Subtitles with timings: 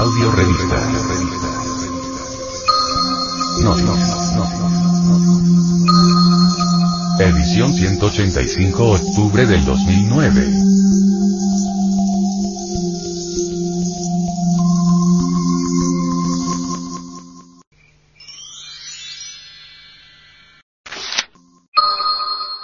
[0.00, 0.76] Audio revista.
[3.62, 4.44] No, no, no.
[7.20, 10.70] Edición 185 octubre del 2009.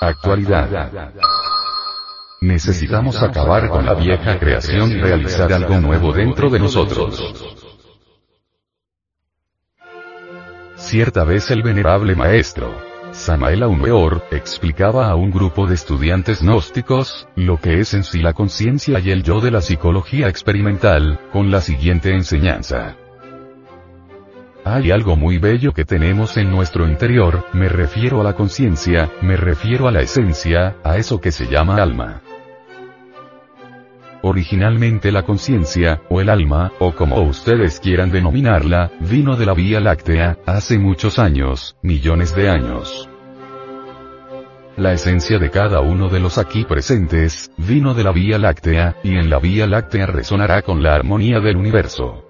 [0.00, 1.25] Actualidad.
[2.46, 7.44] Necesitamos acabar con la vieja creación y realizar algo nuevo dentro de nosotros.
[10.76, 12.72] Cierta vez el venerable maestro,
[13.10, 18.32] Samael Aumeor, explicaba a un grupo de estudiantes gnósticos, lo que es en sí la
[18.32, 22.96] conciencia y el yo de la psicología experimental, con la siguiente enseñanza.
[24.64, 29.36] Hay algo muy bello que tenemos en nuestro interior, me refiero a la conciencia, me
[29.36, 32.22] refiero a la esencia, a eso que se llama alma.
[34.28, 39.78] Originalmente la conciencia, o el alma, o como ustedes quieran denominarla, vino de la Vía
[39.78, 43.08] Láctea, hace muchos años, millones de años.
[44.76, 49.14] La esencia de cada uno de los aquí presentes, vino de la Vía Láctea, y
[49.14, 52.25] en la Vía Láctea resonará con la armonía del universo.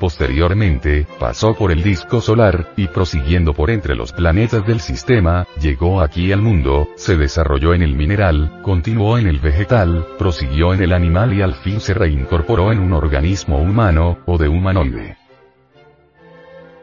[0.00, 6.00] Posteriormente, pasó por el disco solar, y prosiguiendo por entre los planetas del sistema, llegó
[6.00, 10.94] aquí al mundo, se desarrolló en el mineral, continuó en el vegetal, prosiguió en el
[10.94, 15.18] animal y al fin se reincorporó en un organismo humano, o de humanoide.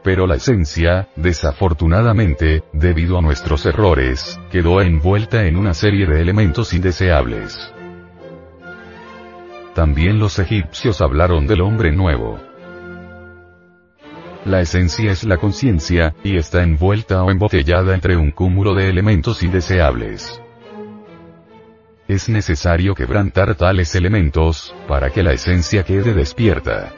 [0.04, 6.72] Pero la esencia, desafortunadamente, debido a nuestros errores, quedó envuelta en una serie de elementos
[6.72, 7.74] indeseables.
[9.74, 12.40] También los egipcios hablaron del hombre nuevo.
[14.48, 19.44] La esencia es la conciencia, y está envuelta o embotellada entre un cúmulo de elementos
[19.44, 20.42] indeseables.
[22.08, 26.94] Es necesario quebrantar tales elementos, para que la esencia quede despierta.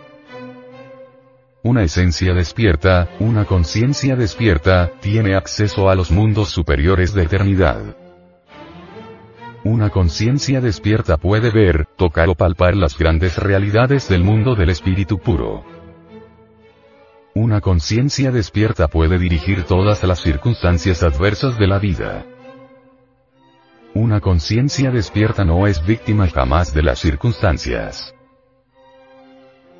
[1.64, 7.82] Una esencia despierta, una conciencia despierta, tiene acceso a los mundos superiores de eternidad.
[9.64, 15.18] Una conciencia despierta puede ver, tocar o palpar las grandes realidades del mundo del espíritu
[15.18, 15.79] puro.
[17.42, 22.26] Una conciencia despierta puede dirigir todas las circunstancias adversas de la vida.
[23.94, 28.14] Una conciencia despierta no es víctima jamás de las circunstancias.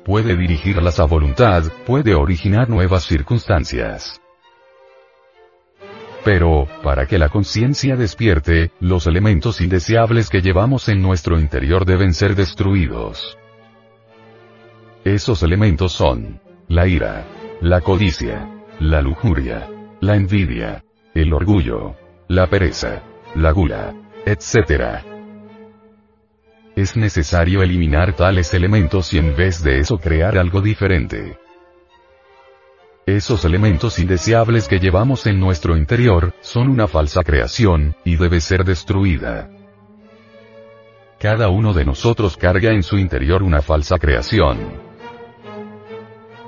[0.06, 4.22] Puede dirigirlas a voluntad, puede originar nuevas circunstancias.
[6.24, 12.14] Pero, para que la conciencia despierte, los elementos indeseables que llevamos en nuestro interior deben
[12.14, 13.36] ser destruidos.
[15.04, 17.26] Esos elementos son la ira,
[17.60, 18.48] la codicia,
[18.78, 19.68] la lujuria,
[20.00, 20.82] la envidia,
[21.14, 21.94] el orgullo,
[22.26, 23.02] la pereza,
[23.34, 23.94] la gula,
[24.24, 25.04] etc.
[26.74, 31.38] Es necesario eliminar tales elementos y en vez de eso crear algo diferente.
[33.04, 38.64] Esos elementos indeseables que llevamos en nuestro interior, son una falsa creación, y debe ser
[38.64, 39.50] destruida.
[41.18, 44.79] Cada uno de nosotros carga en su interior una falsa creación.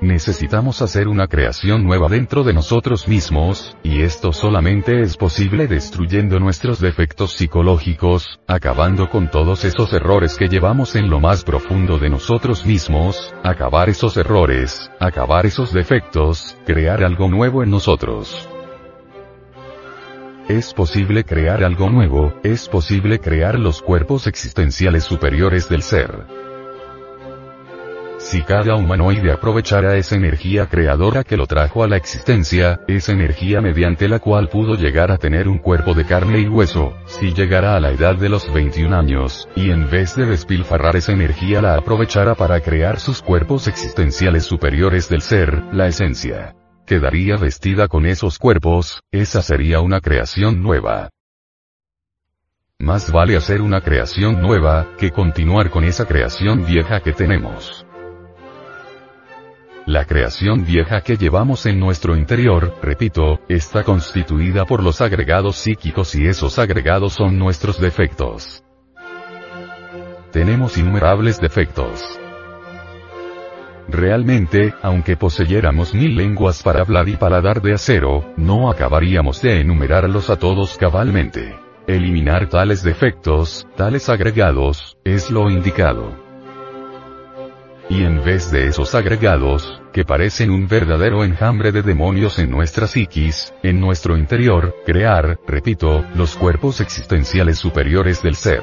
[0.03, 6.41] Necesitamos hacer una creación nueva dentro de nosotros mismos, y esto solamente es posible destruyendo
[6.41, 12.11] nuestros defectos psicológicos, acabando con todos esos errores que llevamos en lo más profundo de
[12.11, 18.49] nosotros mismos, acabar esos errores, acabar esos defectos, crear algo nuevo en nosotros.
[20.49, 26.42] Es posible crear algo nuevo, es posible crear los cuerpos existenciales superiores del ser.
[28.33, 33.61] Si cada humanoide aprovechara esa energía creadora que lo trajo a la existencia, esa energía
[33.61, 37.77] mediante la cual pudo llegar a tener un cuerpo de carne y hueso, si llegara
[37.77, 41.75] a la edad de los 21 años, y en vez de despilfarrar esa energía la
[41.75, 46.55] aprovechara para crear sus cuerpos existenciales superiores del ser, la esencia.
[46.87, 51.11] Quedaría vestida con esos cuerpos, esa sería una creación nueva.
[52.79, 57.85] Más vale hacer una creación nueva, que continuar con esa creación vieja que tenemos.
[59.87, 66.15] La creación vieja que llevamos en nuestro interior, repito, está constituida por los agregados psíquicos
[66.15, 68.63] y esos agregados son nuestros defectos.
[70.31, 72.01] Tenemos innumerables defectos.
[73.89, 80.31] Realmente, aunque poseyéramos mil lenguas para hablar y paladar de acero, no acabaríamos de enumerarlos
[80.31, 81.57] a todos cabalmente.
[81.89, 86.22] Eliminar tales defectos, tales agregados, es lo indicado.
[87.89, 92.87] Y en vez de esos agregados, que parecen un verdadero enjambre de demonios en nuestra
[92.87, 98.63] psiquis, en nuestro interior, crear, repito, los cuerpos existenciales superiores del ser.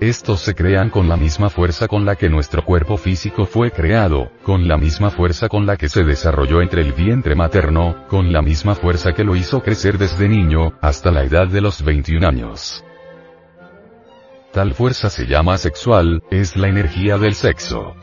[0.00, 4.32] estos se crean con la misma fuerza con la que nuestro cuerpo físico fue creado,
[4.42, 8.42] con la misma fuerza con la que se desarrolló entre el vientre materno, con la
[8.42, 12.84] misma fuerza que lo hizo crecer desde niño, hasta la edad de los 21 años.
[14.52, 17.94] Tal fuerza se llama sexual, es la energía del sexo.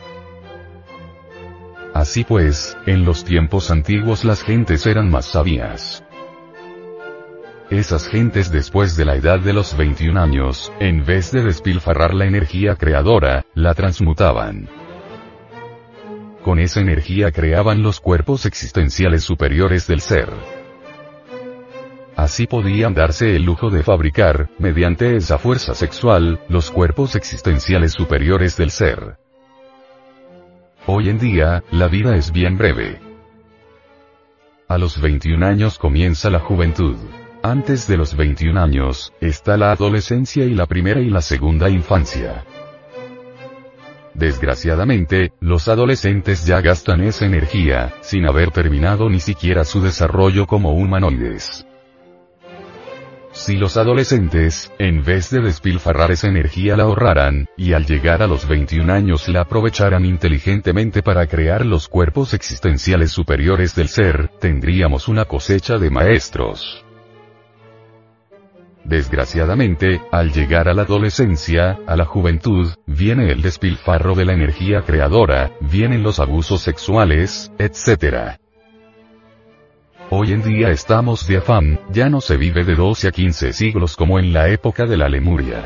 [1.93, 6.03] Así pues, en los tiempos antiguos las gentes eran más sabias.
[7.69, 12.25] Esas gentes después de la edad de los 21 años, en vez de despilfarrar la
[12.25, 14.67] energía creadora, la transmutaban.
[16.43, 20.29] Con esa energía creaban los cuerpos existenciales superiores del ser.
[22.19, 28.57] Así podían darse el lujo de fabricar, mediante esa fuerza sexual, los cuerpos existenciales superiores
[28.57, 29.15] del ser.
[30.85, 32.99] Hoy en día, la vida es bien breve.
[34.67, 36.97] A los 21 años comienza la juventud.
[37.41, 42.43] Antes de los 21 años, está la adolescencia y la primera y la segunda infancia.
[44.13, 50.73] Desgraciadamente, los adolescentes ya gastan esa energía, sin haber terminado ni siquiera su desarrollo como
[50.73, 51.65] humanoides.
[53.39, 58.27] Si los adolescentes, en vez de despilfarrar esa energía la ahorraran, y al llegar a
[58.27, 65.07] los 21 años la aprovecharan inteligentemente para crear los cuerpos existenciales superiores del ser, tendríamos
[65.07, 66.83] una cosecha de maestros.
[68.83, 74.81] Desgraciadamente, al llegar a la adolescencia, a la juventud, viene el despilfarro de la energía
[74.81, 78.37] creadora, vienen los abusos sexuales, etc.
[80.11, 83.95] Hoy en día estamos de afán, ya no se vive de 12 a 15 siglos
[83.95, 85.63] como en la época de la Lemuria.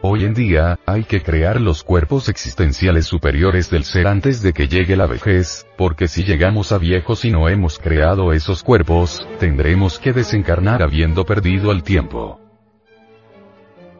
[0.00, 4.68] Hoy en día, hay que crear los cuerpos existenciales superiores del ser antes de que
[4.68, 9.98] llegue la vejez, porque si llegamos a viejos y no hemos creado esos cuerpos, tendremos
[9.98, 12.40] que desencarnar habiendo perdido el tiempo.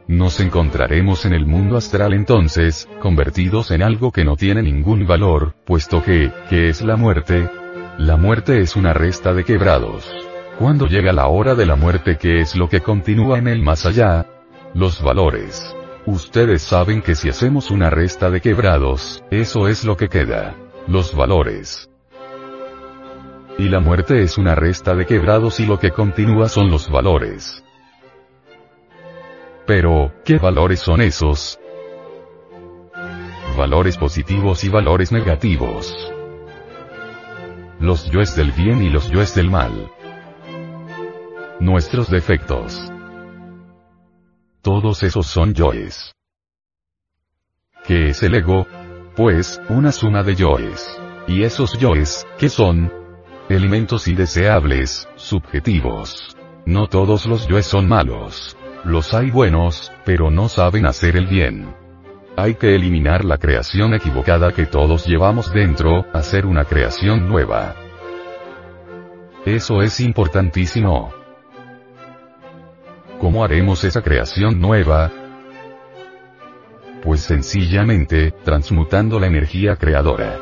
[0.09, 5.57] Nos encontraremos en el mundo astral entonces, convertidos en algo que no tiene ningún valor,
[5.67, 7.51] puesto que, ¿qué es la muerte?
[7.99, 10.11] La muerte es una resta de quebrados.
[10.59, 13.85] Cuando llega la hora de la muerte, ¿qué es lo que continúa en el más
[13.85, 14.27] allá?
[14.73, 15.77] Los valores.
[16.06, 20.55] Ustedes saben que si hacemos una resta de quebrados, eso es lo que queda.
[20.89, 21.91] Los valores.
[23.59, 27.62] Y la muerte es una resta de quebrados y lo que continúa son los valores.
[29.67, 31.61] Pero, ¿qué valores son esos?
[33.56, 36.12] Valores positivos y valores negativos
[37.82, 39.90] los yoes del bien y los yoes del mal.
[41.58, 42.81] Nuestros defectos.
[44.62, 46.14] Todos esos son yoes.
[47.84, 48.69] ¿Qué es el ego?
[49.17, 50.96] Pues, una suma de yoes.
[51.26, 52.93] Y esos yoes, ¿qué son?
[53.49, 56.37] Elementos indeseables, subjetivos.
[56.64, 58.56] No todos los yoes son malos.
[58.84, 61.81] Los hay buenos, pero no saben hacer el bien.
[62.34, 67.75] Hay que eliminar la creación equivocada que todos llevamos dentro, hacer una creación nueva.
[69.44, 71.12] Eso es importantísimo.
[73.20, 75.11] ¿Cómo haremos esa creación nueva?
[77.02, 80.38] Pues sencillamente, transmutando la energía creadora.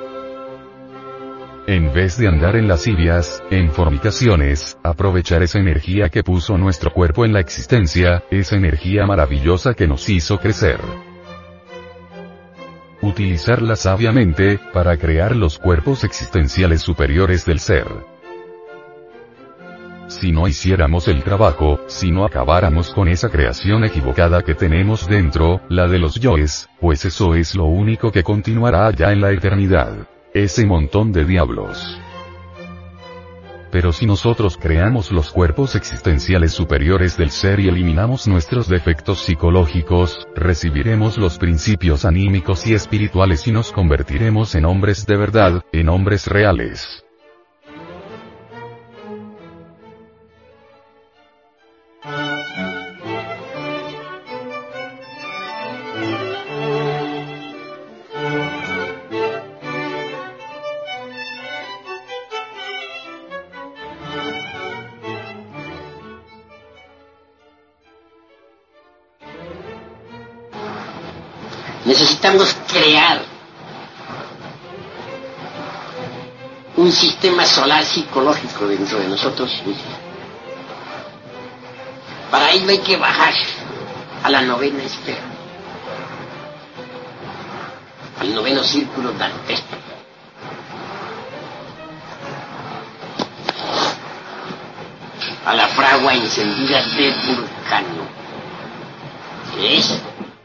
[1.66, 7.25] En vez de andar en lascivias, en fornicaciones, aprovechar esa energía que puso nuestro cuerpo
[7.25, 10.78] en la existencia, esa energía maravillosa que nos hizo crecer
[13.02, 17.87] utilizarla sabiamente, para crear los cuerpos existenciales superiores del ser.
[20.09, 25.61] Si no hiciéramos el trabajo, si no acabáramos con esa creación equivocada que tenemos dentro,
[25.69, 30.09] la de los yoes, pues eso es lo único que continuará allá en la eternidad.
[30.35, 32.00] Ese montón de diablos.
[33.71, 40.27] Pero si nosotros creamos los cuerpos existenciales superiores del ser y eliminamos nuestros defectos psicológicos,
[40.35, 46.27] recibiremos los principios anímicos y espirituales y nos convertiremos en hombres de verdad, en hombres
[46.27, 47.05] reales.
[72.23, 73.23] Necesitamos crear
[76.77, 79.95] un sistema solar psicológico dentro de nosotros mismos.
[82.31, 83.33] Para ello hay que bajar
[84.23, 85.23] a la novena esfera,
[88.21, 89.77] al noveno círculo dantesco.
[95.47, 98.05] a la fragua encendida de Vulcano
[99.57, 99.99] que es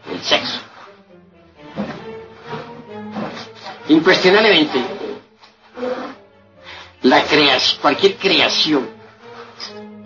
[0.10, 0.65] el sexo.
[3.90, 4.82] Incuestionablemente,
[7.82, 8.90] cualquier creación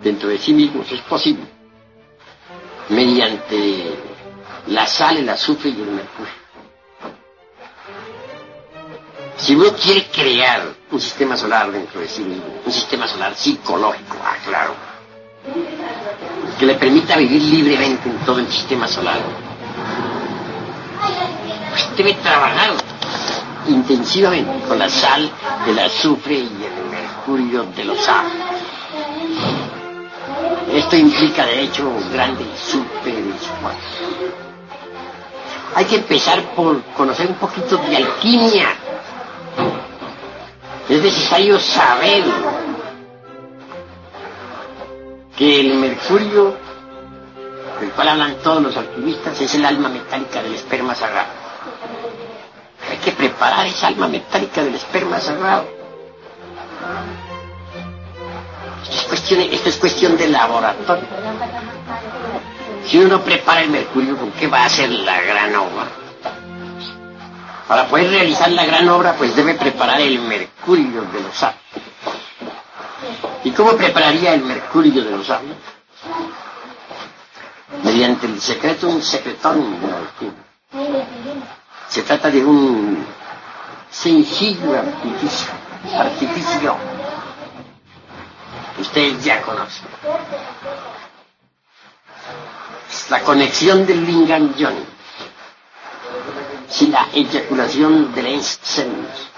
[0.02, 1.44] dentro de sí mismos es posible.
[2.90, 3.94] Mediante
[4.66, 6.40] la sal, el azufre y el mercurio.
[9.36, 14.16] Si uno quiere crear un sistema solar dentro de sí mismo, un sistema solar psicológico,
[14.22, 14.74] ah, claro,
[16.58, 19.20] que le permita vivir libremente en todo el sistema solar,
[21.70, 22.72] pues debe trabajar
[23.68, 25.30] intensivamente con la sal,
[25.66, 28.60] el azufre y el mercurio de los árboles.
[30.72, 34.30] Esto implica, de hecho, un grande super esfuerzo.
[35.74, 38.68] Hay que empezar por conocer un poquito de alquimia.
[40.88, 42.24] Es necesario saber
[45.36, 46.56] que el mercurio,
[47.80, 51.39] del cual hablan todos los alquimistas, es el alma metálica del esperma sagrado.
[52.90, 55.66] Hay que preparar esa alma metálica del esperma sagrado.
[59.12, 61.04] Esto es cuestión, de laboratorio.
[62.86, 65.86] Si uno prepara el mercurio, ¿con qué va a hacer la gran obra?
[67.68, 71.60] Para poder realizar la gran obra, pues debe preparar el mercurio de los sabios.
[73.44, 75.56] ¿Y cómo prepararía el mercurio de los sabios?
[77.84, 79.78] Mediante el secreto, un secretón
[81.90, 83.04] Se trata de un
[83.90, 85.50] sencillo artificio,
[85.98, 86.76] artificio
[88.76, 89.88] que ustedes ya conocen
[93.10, 94.84] la conexión del lingam yoni,
[96.68, 99.28] sin la eyaculación del ens seminus,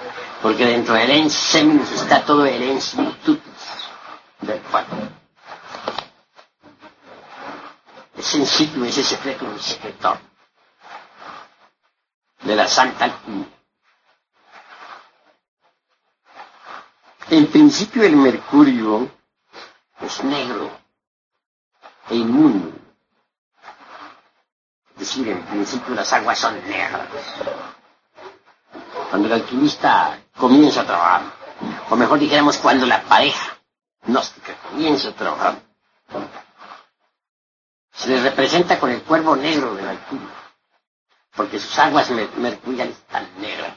[0.42, 2.94] porque dentro del ens seminus está todo el ens
[4.42, 4.96] del cuerpo.
[8.18, 10.18] Es sencillo ese secreto, un secretor
[12.52, 13.10] de la Santa.
[17.30, 19.10] En principio el mercurio
[20.00, 20.70] es negro
[22.10, 22.82] e inmundo
[24.96, 27.08] decir, en principio las aguas son negras.
[29.10, 31.22] Cuando el alquimista comienza a trabajar,
[31.90, 33.56] o mejor dijéramos cuando la pareja
[34.06, 35.54] gnóstica comienza a trabajar,
[37.92, 40.51] se le representa con el cuervo negro del alquimista,
[41.34, 43.74] porque sus aguas mercuriales están negras.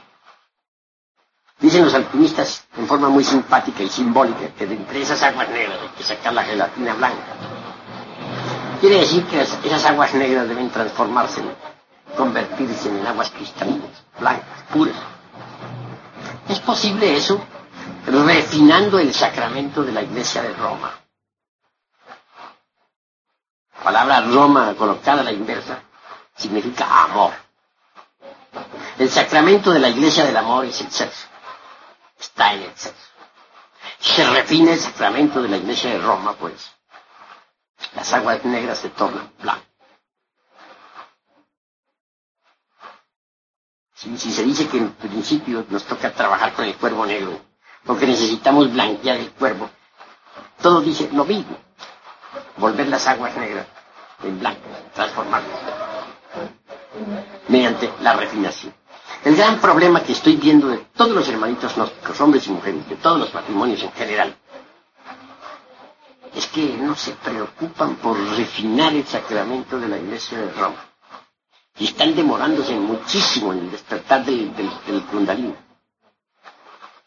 [1.58, 5.80] Dicen los alquimistas en forma muy simpática y simbólica que de entre esas aguas negras
[5.80, 7.56] hay que sacar la gelatina blanca
[8.80, 11.42] Quiere decir que esas aguas negras deben transformarse,
[12.14, 14.96] convertirse en aguas cristalinas, blancas, puras.
[16.48, 17.42] ¿Es posible eso?
[18.06, 20.92] Refinando el sacramento de la Iglesia de Roma.
[23.78, 25.80] La palabra Roma colocada a la inversa
[26.36, 27.32] significa amor.
[28.98, 31.26] El sacramento de la Iglesia del amor es el sexo.
[32.18, 33.02] Está en el sexo.
[34.00, 36.70] Se refina el sacramento de la Iglesia de Roma, pues,
[37.94, 39.64] las aguas negras se tornan blancas.
[43.94, 47.40] Si, se dice que en principio nos toca trabajar con el cuervo negro,
[47.84, 49.70] porque necesitamos blanquear el cuervo,
[50.60, 51.56] todo dice lo mismo.
[52.58, 53.66] Volver las aguas negras
[54.22, 54.60] en blanco,
[54.94, 55.85] transformarlas
[57.48, 58.74] mediante la refinación.
[59.24, 62.96] El gran problema que estoy viendo de todos los hermanitos gnósticos, hombres y mujeres, de
[62.96, 64.36] todos los matrimonios en general,
[66.34, 70.76] es que no se preocupan por refinar el sacramento de la Iglesia de Roma.
[71.78, 75.54] Y están demorándose muchísimo en el despertar del, del.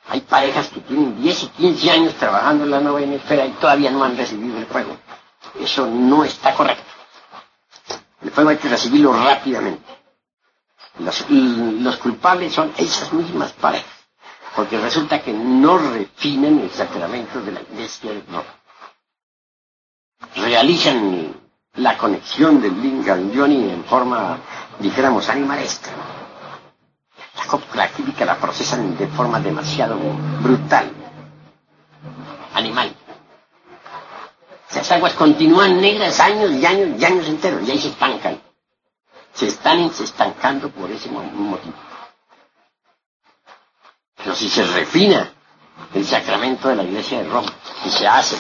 [0.10, 3.91] Hay parejas que tienen 10 y 15 años trabajando en la novena esfera y todavía
[3.91, 4.98] no han recibido el fuego.
[5.60, 6.88] Eso no está correcto.
[8.21, 9.83] El fuego hay que recibirlo rápidamente.
[10.99, 13.89] Los, culpables son esas mismas parejas,
[14.55, 18.59] porque resulta que no refinan el sacramento de la Iglesia de Roma
[20.35, 21.33] realizan
[21.75, 24.38] la conexión del Lingam Yoni en forma,
[24.79, 25.91] dijéramos, animalesca.
[27.73, 29.97] La química la procesan de forma demasiado
[30.41, 30.91] brutal,
[32.53, 32.95] animal.
[34.69, 38.39] Esas aguas continúan negras años y años y años enteros y ahí se estancan.
[39.33, 41.73] Se están se estancando por ese motivo.
[44.15, 45.31] Pero si se refina
[45.93, 47.51] el sacramento de la iglesia de Roma
[47.85, 48.38] y se hace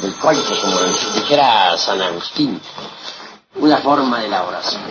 [0.00, 0.80] del coito, como
[1.14, 2.60] dijera San Agustín,
[3.54, 4.82] una forma de la oración.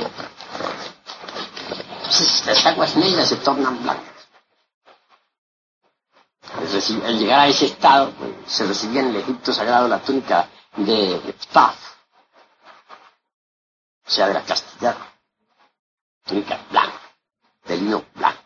[2.45, 4.14] las aguas negras se tornan blancas.
[6.57, 10.47] Al llegar a ese estado, pues, se recibía en el Egipto sagrado la túnica
[10.77, 11.73] de Ptah,
[14.05, 14.95] o sea, de la castidad.
[16.25, 16.99] Túnica blanca,
[17.65, 18.41] de lino blanco.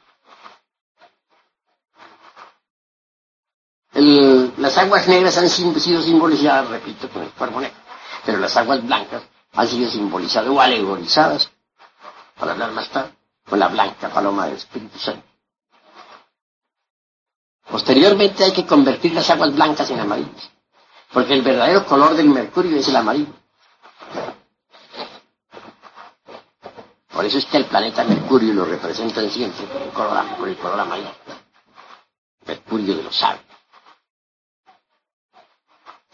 [4.57, 7.77] las aguas negras han sido simbolizadas, repito, con el cuervo negro,
[8.25, 9.23] pero las aguas blancas
[9.53, 11.49] han sido simbolizadas o alegorizadas,
[12.37, 13.11] para hablar más tarde,
[13.49, 15.28] con la blanca paloma del Espíritu Santo.
[17.69, 20.49] Posteriormente hay que convertir las aguas blancas en amarillas,
[21.13, 23.33] porque el verdadero color del mercurio es el amarillo.
[27.11, 30.57] Por eso es que el planeta Mercurio lo representan siempre con el color, con el
[30.57, 31.11] color amarillo.
[32.47, 33.43] Mercurio de los sabios.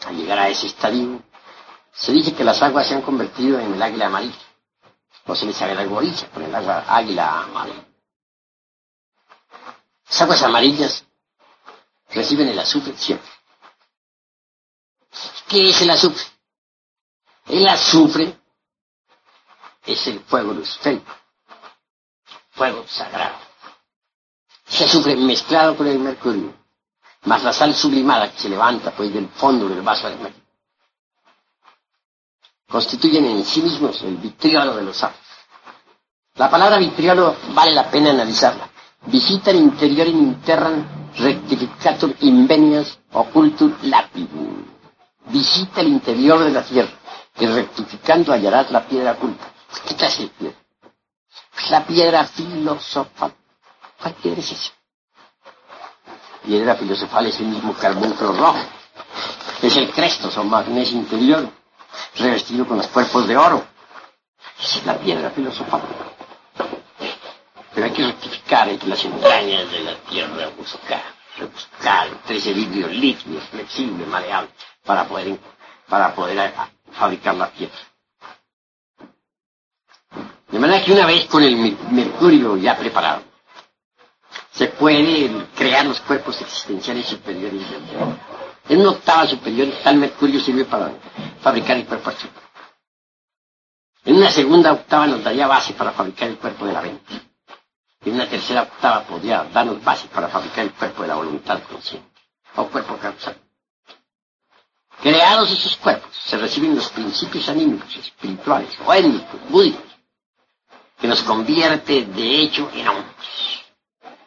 [0.04, 1.22] Al llegar a ese estadio,
[1.92, 4.36] se dice que las aguas se han convertido en el águila amarilla,
[5.26, 7.84] o se les alegoriza con el águila amarilla.
[10.08, 11.05] Las aguas amarillas
[12.16, 13.30] reciben el azufre siempre.
[15.48, 16.24] ¿Qué es el azufre?
[17.46, 18.36] El azufre
[19.84, 21.14] es el fuego luciférico,
[22.50, 23.36] fuego sagrado.
[24.66, 26.52] Ese azufre mezclado con el mercurio
[27.26, 30.46] más la sal sublimada que se levanta pues del fondo del vaso de mercurio,
[32.68, 35.20] constituyen en sí mismos el vitriolo de los sapos.
[36.34, 38.68] La palabra vitriolo vale la pena analizarla.
[39.06, 44.64] Visita el interior in interran rectificatur invenias ocultur lapidum.
[45.26, 46.92] Visita el interior de la tierra
[47.38, 49.44] y rectificando hallarás la piedra oculta.
[49.86, 50.56] ¿Qué clase de piedra?
[51.52, 53.32] Pues la piedra filosofal.
[54.00, 54.70] ¿Cuál piedra es esa?
[56.46, 58.58] piedra filosofal es el mismo carbunclo rojo.
[59.62, 61.48] Es el cresto, son magnesio interior,
[62.16, 63.64] revestido con los cuerpos de oro.
[64.62, 65.82] Es la piedra filosofal.
[67.76, 71.02] Pero hay que rectificar, que las entrañas de la tierra buscar,
[71.36, 74.48] rebuscar entre ese vidrio líquido, flexible, maleable,
[74.82, 75.38] para poder,
[75.86, 76.54] para poder
[76.92, 77.76] fabricar la piedra.
[80.48, 83.24] De manera que una vez con el mercurio ya preparado,
[84.52, 87.60] se pueden crear los cuerpos existenciales superiores
[88.70, 90.92] En una octava superior, tal mercurio sirve para
[91.42, 92.32] fabricar el cuerpo astral.
[94.06, 97.35] En una segunda octava nos daría base para fabricar el cuerpo de la mente.
[98.06, 102.08] En una tercera octava podría darnos base para fabricar el cuerpo de la voluntad consciente,
[102.54, 103.36] o cuerpo causal.
[105.02, 109.90] Creados esos cuerpos, se reciben los principios anímicos, espirituales, o étnicos, búdicos,
[111.00, 113.64] que nos convierte de hecho en hombres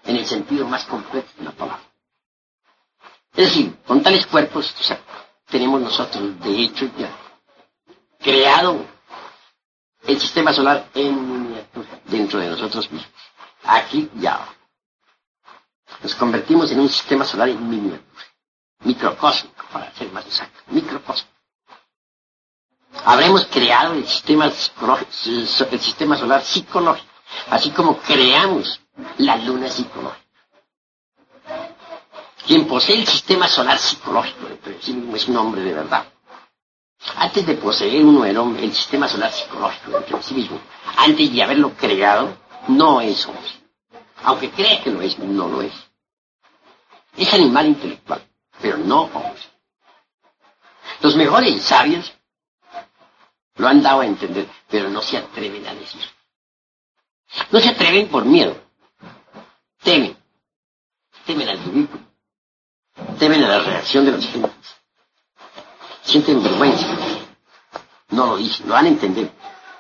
[0.03, 1.83] en el sentido más completo de la palabra.
[3.33, 4.75] Es decir, con tales cuerpos
[5.45, 7.15] tenemos nosotros, de hecho, ya
[8.19, 8.85] creado
[10.05, 13.29] el sistema solar en miniatura dentro de nosotros mismos.
[13.71, 14.47] Aquí ya
[16.01, 18.25] nos convertimos en un sistema solar en miniatura,
[18.83, 21.37] microcósmico, para ser más exacto, microcósmico.
[23.05, 25.47] Habremos creado el sistema, el
[26.17, 27.13] solar psicológico,
[27.51, 28.81] así como creamos
[29.19, 30.25] la luna psicológica.
[32.47, 34.47] Quien posee el sistema solar psicológico
[35.13, 36.05] es un hombre de verdad.
[37.17, 40.59] Antes de poseer uno el, sistema solar psicológico dentro de sí mismo,
[40.97, 42.35] antes de haberlo creado,
[42.67, 43.51] no es hombre.
[44.23, 45.73] Aunque cree que lo es, no lo es.
[47.15, 48.21] Es animal intelectual,
[48.61, 49.41] pero no hombre.
[51.01, 52.13] Los mejores sabios
[53.55, 56.01] lo han dado a entender, pero no se atreven a decir.
[57.51, 58.55] No se atreven por miedo,
[59.83, 60.17] temen.
[61.25, 62.03] Temen al ridículo.
[63.19, 64.75] Temen a la reacción de los gentes.
[66.03, 66.87] Sienten vergüenza.
[68.09, 69.31] No lo dicen, lo van a entender,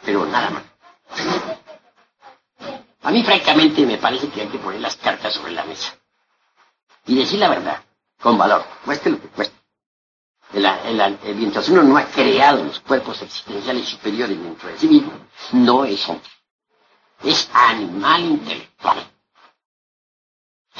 [0.03, 0.63] pero nada más.
[3.09, 5.97] A mí francamente me parece que hay que poner las cartas sobre la mesa.
[7.07, 7.83] Y decir la verdad,
[8.21, 9.55] con valor, cueste lo que cueste.
[11.33, 15.11] mientras uno no ha creado los cuerpos existenciales superiores dentro de sí mismo,
[15.53, 16.29] no es hombre.
[17.23, 18.99] Es animal intelectual.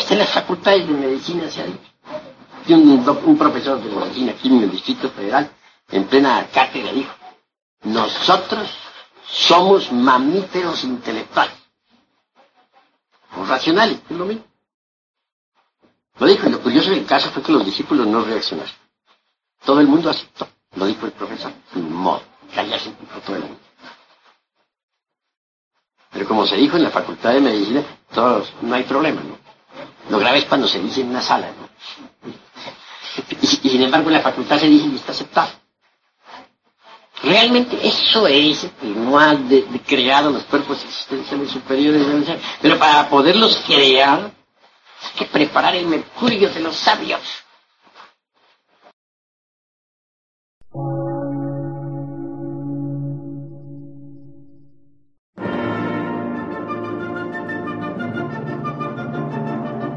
[0.08, 1.90] En las facultades de medicina se ha dicho.
[3.26, 5.50] un, profesor de medicina aquí en el Distrito Federal,
[5.90, 7.16] en plena cátedra, dijo,
[7.86, 8.70] nosotros
[9.26, 11.59] somos mamíferos intelectuales.
[13.38, 14.44] O racionales, es lo mismo.
[16.20, 18.74] Lo dijo, y lo curioso del caso fue que los discípulos no reaccionaron.
[19.64, 20.48] Todo el mundo aceptó.
[20.76, 21.52] Lo dijo el profesor.
[21.74, 22.22] Sin modo.
[22.54, 22.92] Callarse
[23.26, 23.60] todo el mundo.
[26.12, 29.38] Pero como se dijo en la Facultad de Medicina, todos, no hay problema, ¿no?
[30.10, 31.70] Lo grave es cuando se dice en una sala, ¿no?
[33.42, 35.50] Y, sin embargo en la facultad se dice y está aceptado.
[37.24, 42.06] Realmente eso es que no ha de, creado los cuerpos existenciales superiores.
[42.62, 44.32] Pero para poderlos crear,
[45.02, 47.22] hay que preparar el mercurio de los sabios.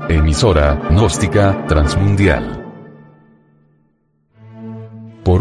[0.08, 2.61] Emisora Gnóstica Transmundial.